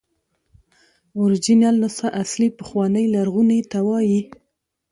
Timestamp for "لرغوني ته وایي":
3.13-4.21